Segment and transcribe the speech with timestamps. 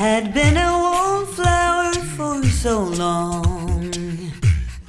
[0.00, 3.92] had been a wallflower for so long.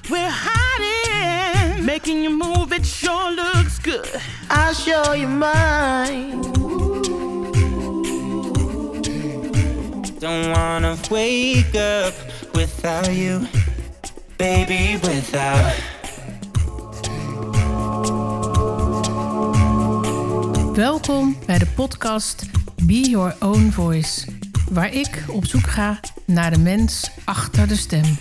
[0.10, 2.72] We're hiding, making you move.
[2.72, 4.08] It sure looks good.
[4.50, 6.42] I'll show you mine.
[10.20, 12.14] Don't wanna wake up
[12.54, 13.48] without you,
[14.38, 15.74] baby, without.
[20.76, 22.46] Welkom bij de podcast
[22.84, 24.26] Be Your Own Voice,
[24.72, 28.18] waar ik op zoek ga naar de mens achter de stem.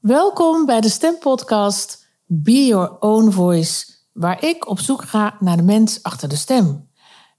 [0.00, 5.62] Welkom bij de stempodcast Be Your Own Voice, waar ik op zoek ga naar de
[5.62, 6.88] mens achter de stem.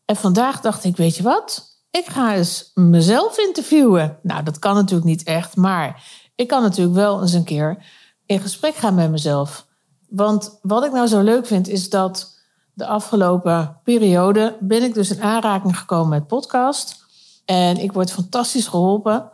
[0.06, 1.78] En vandaag dacht ik, weet je wat?
[1.92, 4.18] Ik ga eens mezelf interviewen.
[4.22, 6.04] Nou, dat kan natuurlijk niet echt, maar
[6.36, 7.86] ik kan natuurlijk wel eens een keer
[8.26, 9.66] in gesprek gaan met mezelf.
[10.10, 12.42] Want wat ik nou zo leuk vind, is dat
[12.74, 17.03] de afgelopen periode ben ik dus in aanraking gekomen met podcast.
[17.46, 19.32] En ik word fantastisch geholpen.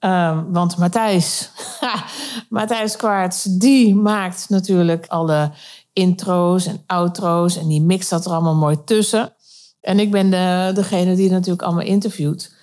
[0.00, 1.50] Um, want Matthijs,
[2.48, 5.52] Matthijs Kwaarts, die maakt natuurlijk alle
[5.92, 7.56] intro's en outro's.
[7.56, 9.34] En die mixt dat er allemaal mooi tussen.
[9.80, 12.54] En ik ben de, degene die natuurlijk allemaal interviewt.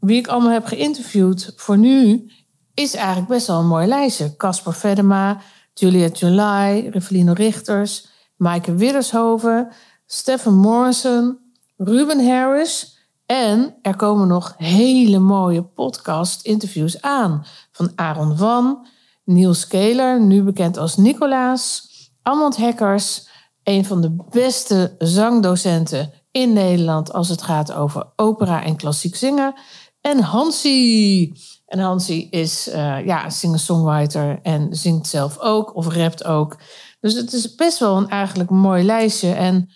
[0.00, 2.30] Wie ik allemaal heb geïnterviewd voor nu
[2.74, 4.36] is eigenlijk best wel een mooi lijstje.
[4.36, 5.40] Casper Vedema,
[5.74, 9.72] Juliette July, Rivelino Richters, Maaike Widdershoven,
[10.06, 11.38] Stephen Morrison,
[11.76, 12.95] Ruben Harris.
[13.26, 17.46] En er komen nog hele mooie podcast-interviews aan.
[17.72, 18.86] Van Aaron Van,
[19.24, 21.88] Niels Keler, nu bekend als Nicolaas,
[22.22, 23.28] Amand Hekkers,
[23.62, 29.54] een van de beste zangdocenten in Nederland als het gaat over opera en klassiek zingen.
[30.00, 31.40] En Hansie.
[31.66, 36.56] En Hansie is uh, ja, singer-songwriter en zingt zelf ook of rapt ook.
[37.00, 39.32] Dus het is best wel een eigenlijk mooi lijstje.
[39.32, 39.70] En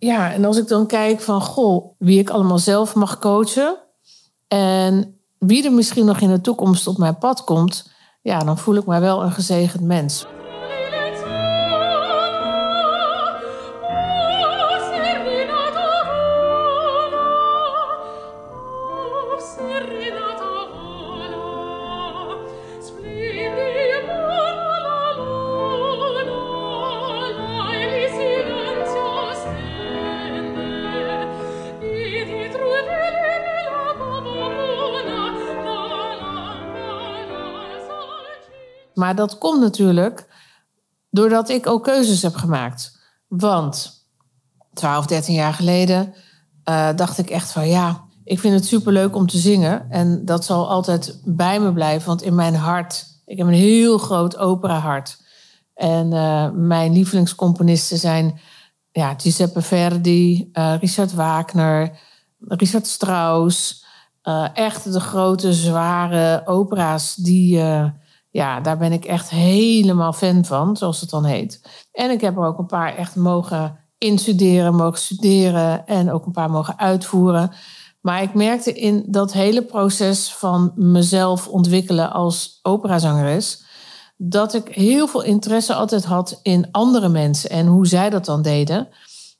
[0.00, 3.76] ja, en als ik dan kijk van goh, wie ik allemaal zelf mag coachen
[4.48, 7.90] en wie er misschien nog in de toekomst op mijn pad komt,
[8.22, 10.26] ja, dan voel ik mij wel een gezegend mens.
[39.00, 40.28] Maar dat komt natuurlijk
[41.10, 42.98] doordat ik ook keuzes heb gemaakt.
[43.28, 44.04] Want
[44.74, 46.14] 12, 13 jaar geleden
[46.64, 49.90] uh, dacht ik echt van ja, ik vind het superleuk om te zingen.
[49.90, 53.98] En dat zal altijd bij me blijven, want in mijn hart, ik heb een heel
[53.98, 55.22] groot opera-hart.
[55.74, 58.40] En uh, mijn lievelingscomponisten zijn
[58.92, 61.98] ja, Giuseppe Verdi, uh, Richard Wagner,
[62.38, 63.84] Richard Strauss.
[64.54, 67.62] echt de grote, zware opera's die
[68.30, 71.62] ja, daar ben ik echt helemaal fan van, zoals het dan heet.
[71.92, 76.32] En ik heb er ook een paar echt mogen instuderen, mogen studeren en ook een
[76.32, 77.52] paar mogen uitvoeren.
[78.00, 83.68] Maar ik merkte in dat hele proces van mezelf ontwikkelen als operazangeres
[84.22, 88.42] dat ik heel veel interesse altijd had in andere mensen en hoe zij dat dan
[88.42, 88.88] deden.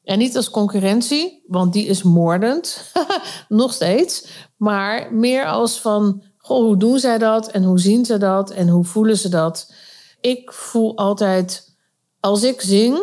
[0.04, 2.92] En niet als concurrentie, want die is moordend,
[3.48, 4.26] nog steeds.
[4.56, 6.22] Maar meer als van
[6.56, 9.72] hoe doen zij dat en hoe zien ze dat en hoe voelen ze dat?
[10.20, 11.76] Ik voel altijd,
[12.20, 13.00] als ik zing,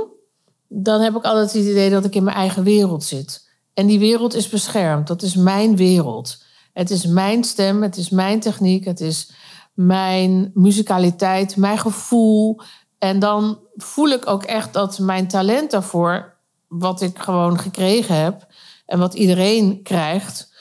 [0.68, 3.50] dan heb ik altijd het idee dat ik in mijn eigen wereld zit.
[3.74, 5.08] En die wereld is beschermd.
[5.08, 6.44] Dat is mijn wereld.
[6.74, 9.32] Het is mijn stem, het is mijn techniek, het is
[9.74, 12.60] mijn muzikaliteit, mijn gevoel.
[13.00, 16.38] En dan voel ik ook echt dat mijn talent daarvoor,
[16.68, 18.48] wat ik gewoon gekregen heb
[18.86, 20.54] en wat iedereen krijgt,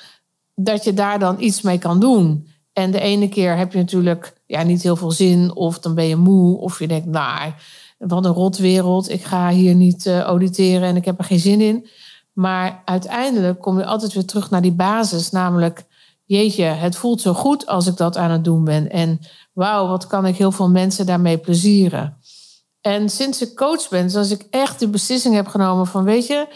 [0.54, 2.48] dat je daar dan iets mee kan doen.
[2.78, 6.04] En de ene keer heb je natuurlijk ja, niet heel veel zin, of dan ben
[6.04, 7.53] je moe, of je denkt, nou,
[7.98, 11.60] wat een rotwereld, ik ga hier niet uh, auditeren en ik heb er geen zin
[11.60, 11.89] in.
[12.33, 15.84] Maar uiteindelijk kom je altijd weer terug naar die basis, namelijk,
[16.24, 18.91] jeetje, het voelt zo goed als ik dat aan het doen ben.
[18.91, 19.18] En
[19.53, 22.16] wauw, wat kan ik heel veel mensen daarmee plezieren.
[22.80, 26.48] En sinds ik coach ben, zoals ik echt de beslissing heb genomen van, weet je,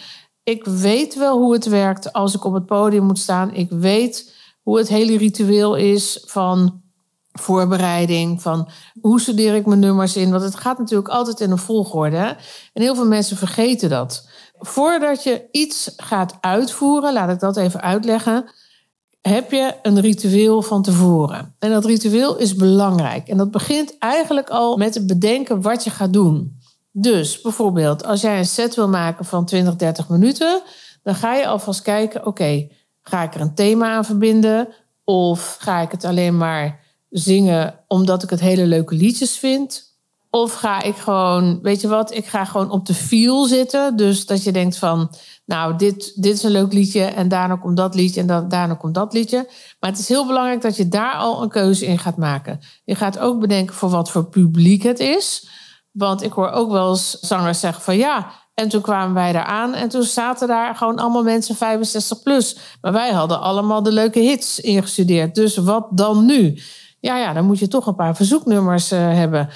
[0.42, 3.54] ik weet wel hoe het werkt als ik op het podium moet staan.
[3.54, 6.82] Ik weet hoe het hele ritueel is van
[7.32, 8.68] voorbereiding, van
[9.00, 10.30] hoe studeer ik mijn nummers in.
[10.30, 12.36] Want het gaat natuurlijk altijd in een volgorde.
[12.72, 14.28] En heel veel mensen vergeten dat.
[14.58, 18.50] Voordat je iets gaat uitvoeren, laat ik dat even uitleggen,
[19.20, 21.54] heb je een ritueel van tevoren.
[21.58, 23.28] En dat ritueel is belangrijk.
[23.28, 26.58] En dat begint eigenlijk al met het bedenken wat je gaat doen.
[26.92, 30.62] Dus bijvoorbeeld, als jij een set wil maken van 20, 30 minuten,
[31.02, 32.68] dan ga je alvast kijken: oké,
[33.02, 34.68] ga ik er een thema aan verbinden?
[35.04, 36.80] Of ga ik het alleen maar
[37.10, 39.88] zingen omdat ik het hele leuke liedjes vind?
[40.30, 43.96] Of ga ik gewoon, weet je wat, ik ga gewoon op de feel zitten.
[43.96, 45.10] Dus dat je denkt van,
[45.44, 48.74] nou, dit, dit is een leuk liedje en daarna komt dat liedje en dan, daarna
[48.74, 49.50] komt dat liedje.
[49.80, 52.60] Maar het is heel belangrijk dat je daar al een keuze in gaat maken.
[52.84, 55.48] Je gaat ook bedenken voor wat voor publiek het is.
[55.90, 59.44] Want ik hoor ook wel eens zangers zeggen van ja, en toen kwamen wij daar
[59.44, 62.56] aan en toen zaten daar gewoon allemaal mensen 65 plus.
[62.80, 65.34] Maar wij hadden allemaal de leuke hits ingestudeerd.
[65.34, 66.58] Dus wat dan nu?
[67.00, 69.48] Ja, ja, dan moet je toch een paar verzoeknummers uh, hebben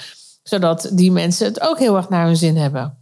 [0.47, 2.97] zodat die mensen het ook heel erg naar hun zin hebben.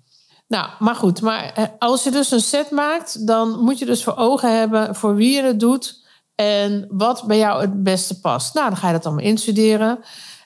[0.48, 4.04] Nou, maar goed, maar eh, als je dus een set maakt, dan moet je dus
[4.04, 6.06] voor ogen hebben voor wie je het doet
[6.36, 8.54] en wat bij jou het beste past.
[8.54, 10.00] Nou, dan ga je dat allemaal instuderen.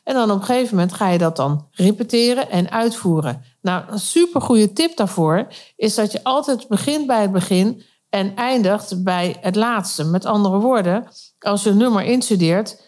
[0.07, 3.44] En dan op een gegeven moment ga je dat dan repeteren en uitvoeren.
[3.62, 9.04] Nou, een supergoeie tip daarvoor is dat je altijd begint bij het begin en eindigt
[9.04, 10.04] bij het laatste.
[10.04, 11.07] Met andere woorden,
[11.39, 12.81] als je een nummer instudeert,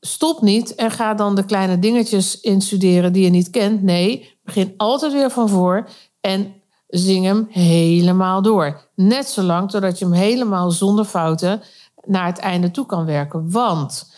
[0.00, 3.82] stop niet en ga dan de kleine dingetjes instuderen die je niet kent.
[3.82, 5.88] Nee, begin altijd weer van voor
[6.20, 6.54] en
[6.86, 8.80] zing hem helemaal door.
[8.94, 11.62] Net zolang totdat je hem helemaal zonder fouten
[12.06, 13.50] naar het einde toe kan werken.
[13.50, 14.10] Want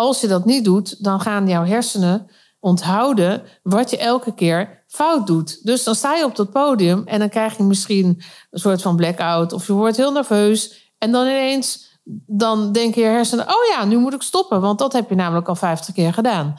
[0.00, 2.30] als je dat niet doet, dan gaan jouw hersenen
[2.60, 5.64] onthouden wat je elke keer fout doet.
[5.64, 8.96] Dus dan sta je op dat podium en dan krijg je misschien een soort van
[8.96, 13.84] blackout of je wordt heel nerveus en dan ineens dan denken je hersenen, oh ja,
[13.84, 16.54] nu moet ik stoppen, want dat heb je namelijk al 50 keer gedaan.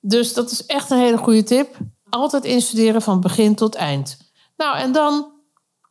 [0.00, 1.76] Dus dat is echt een hele goede tip.
[2.10, 4.16] Altijd instuderen van begin tot eind.
[4.56, 5.32] Nou, en dan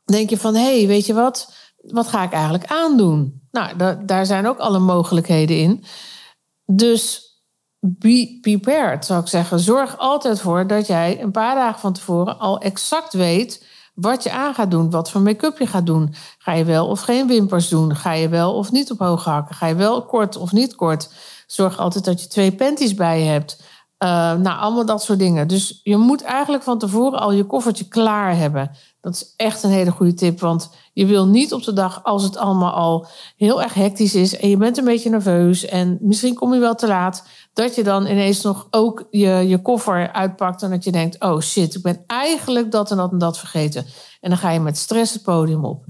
[0.05, 1.53] denk je van, hé, hey, weet je wat?
[1.77, 3.41] Wat ga ik eigenlijk aandoen?
[3.51, 5.83] Nou, daar zijn ook alle mogelijkheden in.
[6.71, 7.29] Dus
[7.79, 9.59] be prepared, zou ik zeggen.
[9.59, 14.31] Zorg altijd voor dat jij een paar dagen van tevoren al exact weet wat je
[14.31, 16.13] aan gaat doen, wat voor make-up je gaat doen.
[16.37, 17.95] Ga je wel of geen wimpers doen?
[17.95, 19.55] Ga je wel of niet op hoge hakken?
[19.55, 21.09] Ga je wel kort of niet kort?
[21.47, 23.61] Zorg altijd dat je twee panties bij je hebt.
[24.03, 25.47] Uh, nou, allemaal dat soort dingen.
[25.47, 28.71] Dus je moet eigenlijk van tevoren al je koffertje klaar hebben.
[29.01, 30.39] Dat is echt een hele goede tip.
[30.39, 33.07] Want je wil niet op de dag, als het allemaal al
[33.37, 36.75] heel erg hectisch is en je bent een beetje nerveus en misschien kom je wel
[36.75, 40.91] te laat, dat je dan ineens nog ook je, je koffer uitpakt en dat je
[40.91, 43.85] denkt: oh shit, ik ben eigenlijk dat en dat en dat vergeten.
[44.21, 45.83] En dan ga je met stress het podium op.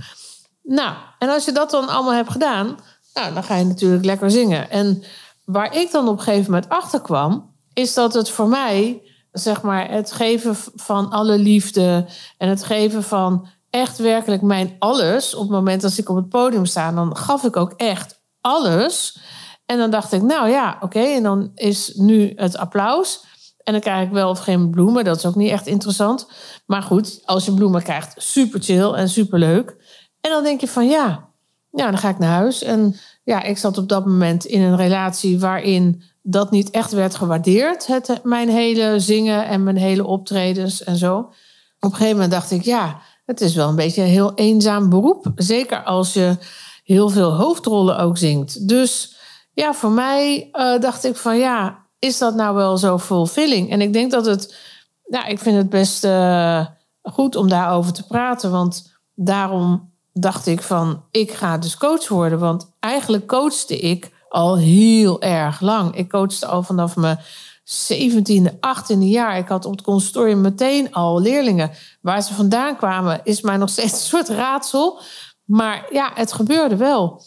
[0.63, 2.77] Nou, en als je dat dan allemaal hebt gedaan,
[3.13, 4.69] nou, dan ga je natuurlijk lekker zingen.
[4.69, 5.03] En
[5.45, 9.61] waar ik dan op een gegeven moment achter kwam, is dat het voor mij, zeg
[9.61, 12.05] maar, het geven van alle liefde
[12.37, 15.35] en het geven van echt werkelijk mijn alles.
[15.35, 19.19] Op het moment dat ik op het podium sta, dan gaf ik ook echt alles.
[19.65, 23.25] En dan dacht ik, nou ja, oké, en dan is nu het applaus.
[23.63, 26.27] En dan krijg ik wel of geen bloemen, dat is ook niet echt interessant.
[26.65, 29.75] Maar goed, als je bloemen krijgt, super chill en super leuk.
[30.21, 31.29] En dan denk je van ja,
[31.71, 32.63] ja, dan ga ik naar huis.
[32.63, 37.15] En ja, ik zat op dat moment in een relatie waarin dat niet echt werd
[37.15, 37.87] gewaardeerd.
[37.87, 41.17] Het, mijn hele zingen en mijn hele optredens en zo.
[41.17, 41.33] Op
[41.79, 45.31] een gegeven moment dacht ik, ja, het is wel een beetje een heel eenzaam beroep.
[45.35, 46.37] Zeker als je
[46.83, 48.67] heel veel hoofdrollen ook zingt.
[48.67, 49.15] Dus
[49.53, 53.71] ja, voor mij uh, dacht ik van ja, is dat nou wel zo fulfilling?
[53.71, 54.55] En ik denk dat het,
[55.03, 56.65] ja, ik vind het best uh,
[57.01, 58.51] goed om daarover te praten.
[58.51, 62.39] Want daarom dacht ik van, ik ga dus coach worden.
[62.39, 65.95] Want eigenlijk coachte ik al heel erg lang.
[65.95, 67.19] Ik coachte al vanaf mijn
[67.63, 69.37] 17e, 18e jaar.
[69.37, 71.71] Ik had op het consortium meteen al leerlingen.
[72.01, 74.99] Waar ze vandaan kwamen, is mij nog steeds een soort raadsel.
[75.45, 77.23] Maar ja, het gebeurde wel.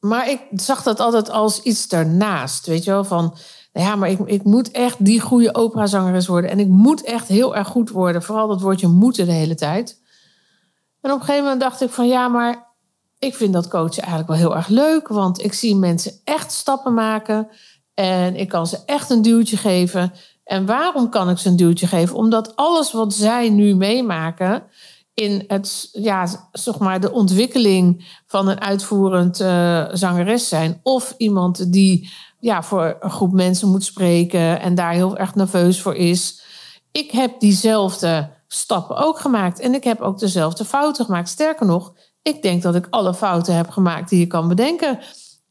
[0.00, 2.66] Maar ik zag dat altijd als iets daarnaast.
[2.66, 3.36] Weet je wel, van
[3.72, 6.50] ja, maar ik, ik moet echt die goede operazangeres worden.
[6.50, 8.22] En ik moet echt heel erg goed worden.
[8.22, 10.00] Vooral dat woordje moeten de hele tijd.
[11.00, 12.67] En op een gegeven moment dacht ik van ja, maar
[13.18, 15.08] ik vind dat coachen eigenlijk wel heel erg leuk.
[15.08, 17.48] Want ik zie mensen echt stappen maken.
[17.94, 20.12] En ik kan ze echt een duwtje geven.
[20.44, 22.16] En waarom kan ik ze een duwtje geven?
[22.16, 24.62] Omdat alles wat zij nu meemaken
[25.14, 30.80] in het, ja, zeg maar de ontwikkeling van een uitvoerend uh, zangeres zijn.
[30.82, 32.10] Of iemand die
[32.40, 36.42] ja, voor een groep mensen moet spreken en daar heel erg nerveus voor is.
[36.92, 39.60] Ik heb diezelfde stappen ook gemaakt.
[39.60, 41.28] En ik heb ook dezelfde fouten gemaakt.
[41.28, 44.98] Sterker nog, ik denk dat ik alle fouten heb gemaakt die je kan bedenken.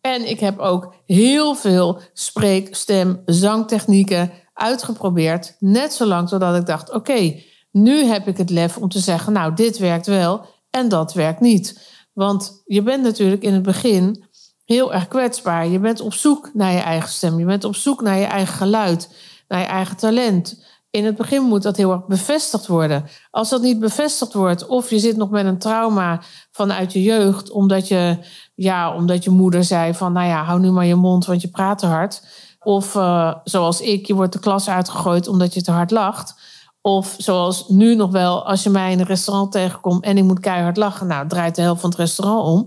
[0.02, 5.56] En ik heb ook heel veel spreek, stem, zangtechnieken uitgeprobeerd.
[5.60, 9.54] Net zolang totdat ik dacht: oké, nu heb ik het lef om te zeggen: nou,
[9.54, 11.96] dit werkt wel en dat werkt niet.
[12.14, 14.26] Want je bent natuurlijk in het begin
[14.66, 15.68] heel erg kwetsbaar.
[15.68, 17.40] Je bent op zoek naar je eigen stem.
[17.40, 19.10] Je bent op zoek naar je eigen geluid,
[19.48, 20.66] naar je eigen talent.
[20.90, 23.06] In het begin moet dat heel erg bevestigd worden.
[23.32, 27.52] Als dat niet bevestigd wordt, of je zit nog met een trauma vanuit je jeugd,
[27.52, 28.18] omdat je,
[28.56, 31.50] ja, omdat je moeder zei van, nou ja, hou nu maar je mond, want je
[31.50, 32.22] praat te hard.
[32.60, 36.36] Of uh, zoals ik, je wordt de klas uitgegooid omdat je te hard lacht.
[36.82, 40.40] Of zoals nu nog wel, als je mij in een restaurant tegenkomt en ik moet
[40.40, 42.66] keihard lachen, nou, draait de helft van het restaurant om.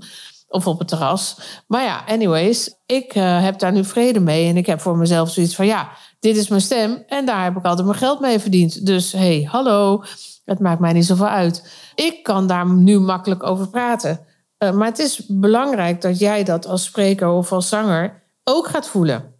[0.49, 1.37] Of op het terras.
[1.67, 4.49] Maar ja, anyways, ik uh, heb daar nu vrede mee.
[4.49, 5.89] En ik heb voor mezelf zoiets van, ja,
[6.21, 7.03] dit is mijn stem.
[7.07, 8.87] En daar heb ik altijd mijn geld mee verdiend.
[8.87, 10.05] Dus hey, hallo,
[10.45, 11.73] het maakt mij niet zoveel uit.
[11.95, 14.21] Ik kan daar nu makkelijk over praten.
[14.59, 18.89] Uh, maar het is belangrijk dat jij dat als spreker of als zanger ook gaat
[18.89, 19.35] voelen.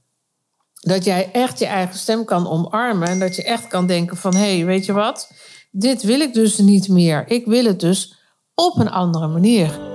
[0.81, 3.09] Dat jij echt je eigen stem kan omarmen.
[3.09, 5.33] En dat je echt kan denken van, hé, hey, weet je wat?
[5.71, 7.25] Dit wil ik dus niet meer.
[7.29, 8.15] Ik wil het dus
[8.55, 9.90] op een andere manier.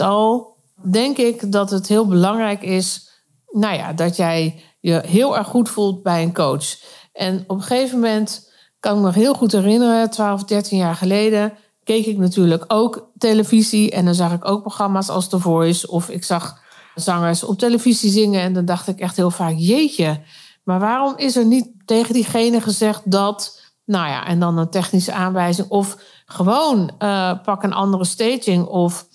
[0.00, 0.56] Al
[0.90, 3.10] denk ik dat het heel belangrijk is,
[3.50, 6.64] nou ja, dat jij je heel erg goed voelt bij een coach.
[7.12, 11.52] En op een gegeven moment kan ik me heel goed herinneren, 12, 13 jaar geleden,
[11.84, 16.08] keek ik natuurlijk ook televisie en dan zag ik ook programma's als The Voice of
[16.08, 16.60] ik zag
[16.94, 20.20] zangers op televisie zingen en dan dacht ik echt heel vaak, jeetje,
[20.64, 25.12] maar waarom is er niet tegen diegene gezegd dat, nou ja, en dan een technische
[25.12, 25.96] aanwijzing of
[26.26, 29.06] gewoon uh, pak een andere staging of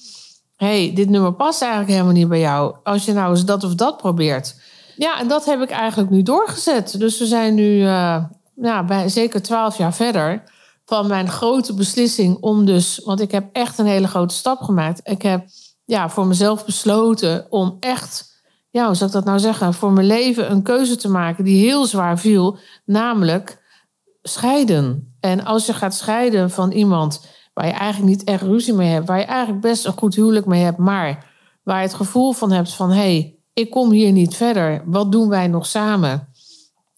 [0.58, 2.76] hey, dit nummer past eigenlijk helemaal niet bij jou.
[2.84, 4.56] Als je nou eens dat of dat probeert.
[4.96, 7.00] Ja, en dat heb ik eigenlijk nu doorgezet.
[7.00, 8.24] Dus we zijn nu uh,
[8.88, 10.44] bij, zeker twaalf jaar verder
[10.86, 13.02] van mijn grote beslissing om dus...
[13.04, 15.00] Want ik heb echt een hele grote stap gemaakt.
[15.04, 15.46] Ik heb
[15.86, 18.36] ja, voor mezelf besloten om echt...
[18.70, 19.74] Ja, hoe zou ik dat nou zeggen?
[19.74, 22.58] Voor mijn leven een keuze te maken die heel zwaar viel.
[22.86, 23.64] Namelijk
[24.22, 25.16] scheiden.
[25.20, 27.22] En als je gaat scheiden van iemand
[27.58, 30.46] waar je eigenlijk niet echt ruzie mee hebt, waar je eigenlijk best een goed huwelijk
[30.46, 31.26] mee hebt, maar
[31.64, 35.12] waar je het gevoel van hebt van hé, hey, ik kom hier niet verder, wat
[35.12, 36.28] doen wij nog samen?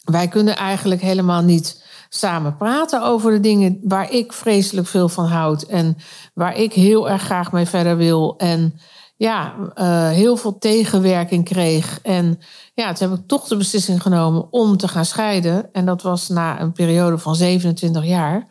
[0.04, 5.26] Wij kunnen eigenlijk helemaal niet samen praten over de dingen waar ik vreselijk veel van
[5.26, 5.98] houd en
[6.34, 8.38] waar ik heel erg graag mee verder wil.
[8.38, 8.80] En
[9.18, 12.00] ja, uh, heel veel tegenwerking kreeg.
[12.02, 12.40] En
[12.74, 15.74] ja, toen heb ik toch de beslissing genomen om te gaan scheiden.
[15.74, 18.48] En dat was na een periode van 27 jaar.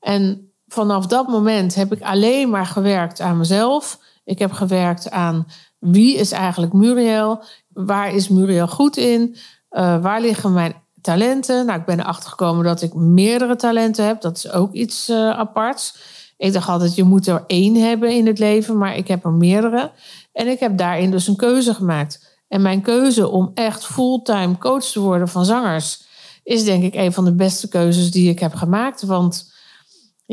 [0.00, 3.98] En vanaf dat moment heb ik alleen maar gewerkt aan mezelf.
[4.24, 5.46] Ik heb gewerkt aan
[5.78, 7.42] wie is eigenlijk Muriel?
[7.68, 9.36] Waar is Muriel goed in?
[9.70, 11.66] Uh, waar liggen mijn talenten?
[11.66, 14.20] Nou, ik ben erachter gekomen dat ik meerdere talenten heb.
[14.20, 15.96] Dat is ook iets uh, aparts.
[16.36, 19.32] Ik dacht altijd, je moet er één hebben in het leven, maar ik heb er
[19.32, 19.90] meerdere.
[20.32, 22.38] En ik heb daarin dus een keuze gemaakt.
[22.48, 26.08] En mijn keuze om echt fulltime coach te worden van zangers
[26.42, 29.02] is denk ik een van de beste keuzes die ik heb gemaakt.
[29.02, 29.49] Want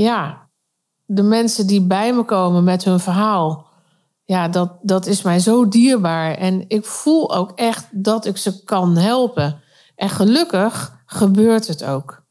[0.04, 0.50] ja,
[1.06, 3.66] de mensen die bij me komen met hun verhaal,
[4.24, 6.34] ja, dat, dat is mij zo dierbaar.
[6.36, 9.62] En ik voel ook echt dat ik ze kan helpen.
[9.96, 12.24] En gelukkig gebeurt het ook.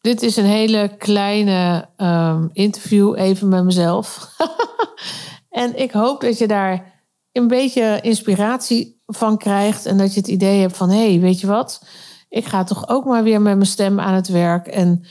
[0.00, 4.36] Dit is een hele kleine um, interview, even met mezelf.
[5.50, 7.02] en ik hoop dat je daar
[7.32, 9.86] een beetje inspiratie van krijgt.
[9.86, 11.84] En dat je het idee hebt van: hé, hey, weet je wat?
[12.28, 14.66] Ik ga toch ook maar weer met mijn stem aan het werk.
[14.66, 15.04] En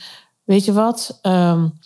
[0.44, 1.18] weet je wat?
[1.22, 1.78] Um,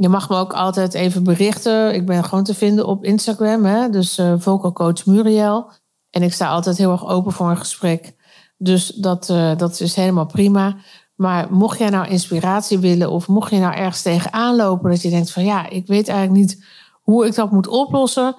[0.00, 1.94] je mag me ook altijd even berichten.
[1.94, 3.90] Ik ben gewoon te vinden op Instagram, hè?
[3.90, 5.70] dus uh, vocal coach Muriel.
[6.10, 8.14] En ik sta altijd heel erg open voor een gesprek.
[8.56, 10.76] Dus dat, uh, dat is helemaal prima.
[11.14, 15.10] Maar mocht jij nou inspiratie willen of mocht je nou ergens tegenaan lopen dat je
[15.10, 16.64] denkt van ja, ik weet eigenlijk niet
[17.02, 18.36] hoe ik dat moet oplossen.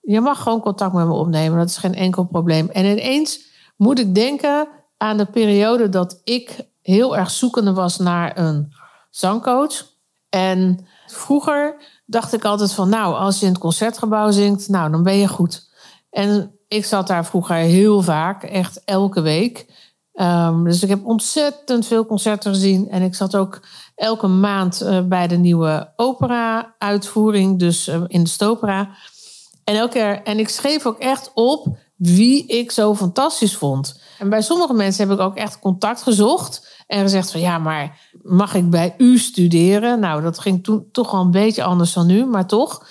[0.00, 1.58] Je mag gewoon contact met me opnemen.
[1.58, 2.68] Dat is geen enkel probleem.
[2.68, 3.40] En ineens
[3.76, 8.72] moet ik denken aan de periode dat ik heel erg zoekende was naar een
[9.10, 9.94] zangcoach.
[10.36, 11.76] En vroeger
[12.06, 15.28] dacht ik altijd van, nou, als je in het concertgebouw zingt, nou, dan ben je
[15.28, 15.68] goed.
[16.10, 19.66] En ik zat daar vroeger heel vaak, echt elke week.
[20.14, 22.90] Um, dus ik heb ontzettend veel concerten gezien.
[22.90, 23.60] En ik zat ook
[23.94, 28.88] elke maand uh, bij de nieuwe opera-uitvoering, dus uh, in de Stopera.
[29.64, 34.00] En, elke keer, en ik schreef ook echt op wie ik zo fantastisch vond.
[34.18, 36.75] En bij sommige mensen heb ik ook echt contact gezocht.
[36.86, 40.00] En gezegd van ja, maar mag ik bij u studeren?
[40.00, 42.86] Nou, dat ging toen toch wel een beetje anders dan nu, maar toch.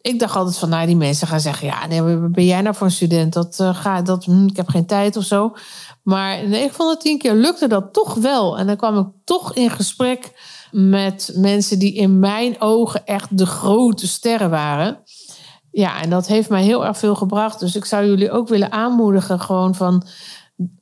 [0.00, 2.86] Ik dacht altijd van, nou, die mensen gaan zeggen, ja, nee, ben jij nou voor
[2.86, 3.32] een student?
[3.32, 5.54] Dat uh, dat, hm, ik heb geen tijd of zo.
[6.02, 8.58] Maar in 9 van de 10 keer lukte dat toch wel.
[8.58, 10.32] En dan kwam ik toch in gesprek
[10.70, 15.02] met mensen die in mijn ogen echt de grote sterren waren.
[15.70, 17.60] Ja, en dat heeft mij heel erg veel gebracht.
[17.60, 20.06] Dus ik zou jullie ook willen aanmoedigen, gewoon van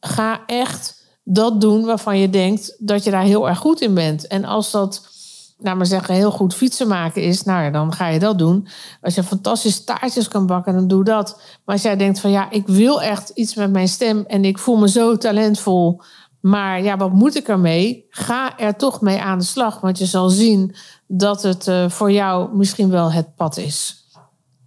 [0.00, 0.93] ga echt
[1.24, 4.26] dat doen waarvan je denkt dat je daar heel erg goed in bent.
[4.26, 5.08] En als dat,
[5.58, 8.66] nou maar zeggen, heel goed fietsen maken is, nou ja, dan ga je dat doen.
[9.00, 11.40] Als je fantastische taartjes kan bakken, dan doe dat.
[11.64, 14.58] Maar als jij denkt van ja, ik wil echt iets met mijn stem en ik
[14.58, 16.00] voel me zo talentvol.
[16.40, 18.06] Maar ja, wat moet ik ermee?
[18.08, 20.74] Ga er toch mee aan de slag, want je zal zien
[21.06, 24.04] dat het uh, voor jou misschien wel het pad is.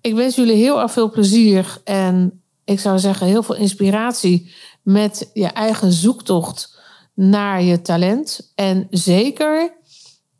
[0.01, 4.53] Ik wens jullie heel erg veel plezier en ik zou zeggen heel veel inspiratie
[4.87, 6.79] met je eigen zoektocht
[7.13, 8.51] naar je talent.
[8.55, 9.73] En zeker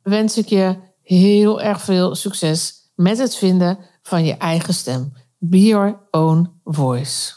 [0.02, 5.14] wens ik je heel erg veel succes met het vinden van je eigen stem.
[5.38, 7.34] Be your own voice.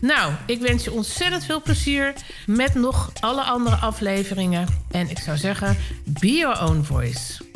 [0.00, 2.14] Nou, ik wens je ontzettend veel plezier
[2.46, 4.66] met nog alle andere afleveringen.
[4.90, 7.49] En ik zou zeggen, be your own voice.